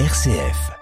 [0.00, 0.72] RCF.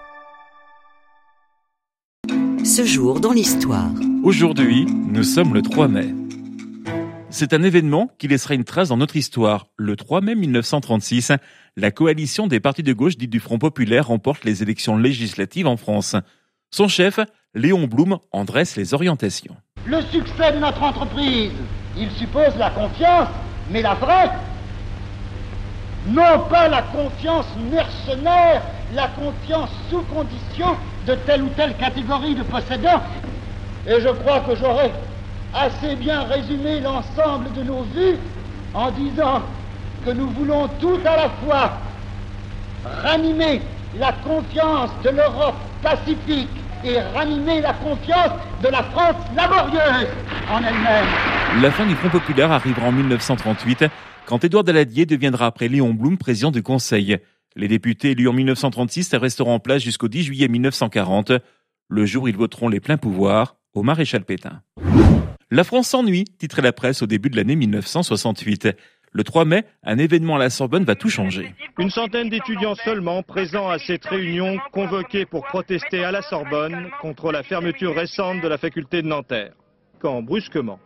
[2.65, 3.91] Ce jour dans l'histoire.
[4.23, 6.15] Aujourd'hui, nous sommes le 3 mai.
[7.29, 9.67] C'est un événement qui laissera une trace dans notre histoire.
[9.77, 11.31] Le 3 mai 1936,
[11.77, 15.77] la coalition des partis de gauche dite du Front populaire remporte les élections législatives en
[15.77, 16.15] France.
[16.71, 17.19] Son chef,
[17.53, 19.55] Léon Blum, en dresse les orientations.
[19.85, 21.51] Le succès de notre entreprise,
[21.95, 23.29] il suppose la confiance,
[23.69, 24.31] mais la vraie,
[26.07, 28.63] non pas la confiance mercenaire,
[28.95, 30.75] la confiance sous condition
[31.07, 33.01] de telle ou telle catégorie de possédants.
[33.87, 34.91] Et je crois que j'aurais
[35.53, 38.17] assez bien résumé l'ensemble de nos vues
[38.73, 39.41] en disant
[40.05, 41.73] que nous voulons tout à la fois
[43.03, 43.61] ranimer
[43.97, 46.49] la confiance de l'Europe pacifique
[46.83, 48.31] et ranimer la confiance
[48.61, 50.07] de la France laborieuse
[50.51, 51.61] en elle-même.
[51.61, 53.85] La fin du Front populaire arrivera en 1938
[54.25, 57.19] quand Édouard Daladier deviendra après Léon Blum président du Conseil.
[57.55, 61.33] Les députés élus en 1936 resteront en place jusqu'au 10 juillet 1940,
[61.87, 64.61] le jour où ils voteront les pleins pouvoirs au maréchal Pétain.
[65.51, 68.69] La France s'ennuie, titrait la presse au début de l'année 1968.
[69.11, 71.53] Le 3 mai, un événement à la Sorbonne va tout changer.
[71.77, 77.31] Une centaine d'étudiants seulement présents à cette réunion convoquée pour protester à la Sorbonne contre
[77.31, 79.53] la fermeture récente de la faculté de Nanterre.
[79.99, 80.79] Quand brusquement,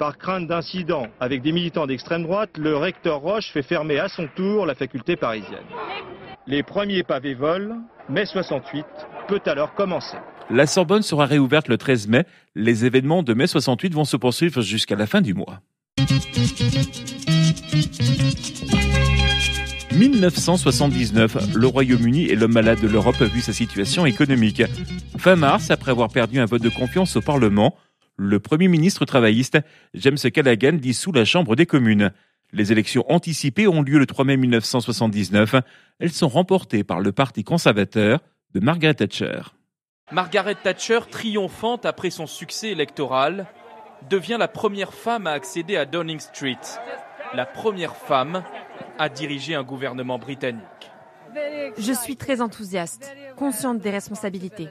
[0.00, 4.28] par crainte d'incidents avec des militants d'extrême droite, le recteur Roche fait fermer à son
[4.34, 5.66] tour la faculté parisienne.
[6.46, 8.86] Les premiers pavés volent, mai 68
[9.28, 10.16] peut alors commencer.
[10.48, 12.24] La Sorbonne sera réouverte le 13 mai.
[12.54, 15.60] Les événements de mai 68 vont se poursuivre jusqu'à la fin du mois.
[19.92, 24.62] 1979, le Royaume-Uni est l'homme malade de l'Europe vu sa situation économique.
[25.18, 27.74] Fin mars, après avoir perdu un vote de confiance au Parlement,
[28.20, 29.58] le Premier ministre travailliste
[29.94, 32.12] James Callaghan dissout la Chambre des communes.
[32.52, 35.54] Les élections anticipées ont lieu le 3 mai 1979.
[35.98, 38.20] Elles sont remportées par le Parti conservateur
[38.52, 39.40] de Margaret Thatcher.
[40.12, 43.46] Margaret Thatcher, triomphante après son succès électoral,
[44.10, 46.58] devient la première femme à accéder à Downing Street,
[47.34, 48.42] la première femme
[48.98, 50.90] à diriger un gouvernement britannique.
[51.78, 54.68] Je suis très enthousiaste, consciente des responsabilités.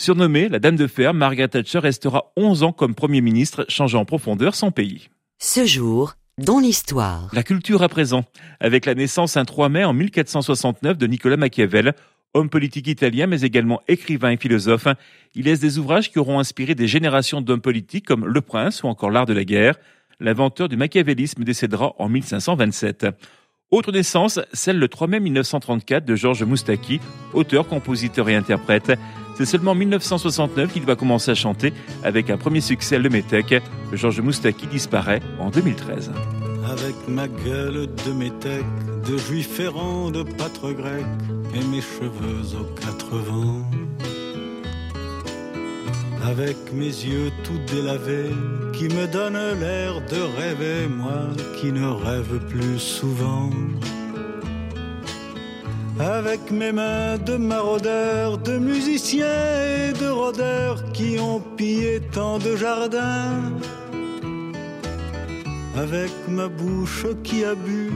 [0.00, 4.04] Surnommée la Dame de Fer, Margaret Thatcher restera 11 ans comme Premier ministre, changeant en
[4.06, 5.10] profondeur son pays.
[5.38, 7.28] Ce jour, dans l'histoire.
[7.34, 8.24] La culture à présent,
[8.60, 11.92] avec la naissance un 3 mai en 1469 de Nicolas Machiavel,
[12.32, 14.88] homme politique italien mais également écrivain et philosophe.
[15.34, 18.86] Il laisse des ouvrages qui auront inspiré des générations d'hommes politiques comme Le Prince ou
[18.86, 19.74] encore L'Art de la guerre.
[20.18, 23.06] L'inventeur du machiavélisme décédera en 1527.
[23.70, 27.00] Autre naissance, celle le 3 mai 1934 de Georges Moustaki,
[27.34, 28.98] auteur, compositeur et interprète.
[29.40, 31.72] C'est seulement en 1969 qu'il va commencer à chanter
[32.04, 33.54] avec un premier succès, Le Métèque.
[33.90, 36.12] Georges Moustaki disparaît en 2013.
[36.70, 38.66] Avec ma gueule de métèque,
[39.10, 41.06] de juif errant, de pâtre grec,
[41.54, 43.64] et mes cheveux aux quatre vents.
[46.22, 48.34] Avec mes yeux tout délavés,
[48.74, 53.48] qui me donnent l'air de rêver, moi qui ne rêve plus souvent.
[56.00, 62.56] Avec mes mains de maraudeurs, de musiciens et de rôdeurs qui ont pillé tant de
[62.56, 63.42] jardins.
[65.76, 67.90] Avec ma bouche qui a bu,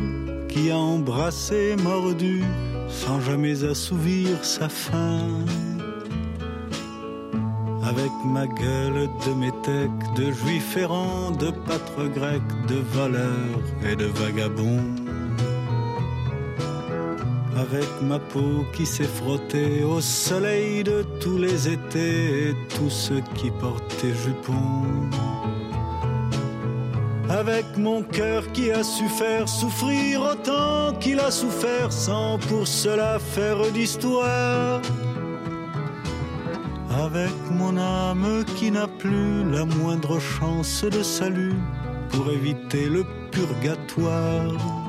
[0.51, 2.45] qui a embrassé, mordu,
[2.89, 5.47] sans jamais assouvir sa faim.
[7.89, 13.61] Avec ma gueule de métèque, de juif errant, de pâtre grec, de voleur
[13.91, 15.04] et de vagabond.
[17.67, 23.23] Avec ma peau qui s'est frottée au soleil de tous les étés et tous ceux
[23.37, 25.09] qui portaient jupons.
[27.31, 33.19] Avec mon cœur qui a su faire souffrir autant qu'il a souffert sans pour cela
[33.19, 34.83] faire d'histoire.
[37.03, 41.57] Avec mon âme qui n'a plus la moindre chance de salut
[42.11, 44.84] pour éviter le purgatoire